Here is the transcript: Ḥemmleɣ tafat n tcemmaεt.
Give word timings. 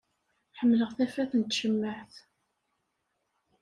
Ḥemmleɣ 0.57 0.89
tafat 0.97 1.31
n 1.35 1.41
tcemmaεt. 1.43 2.15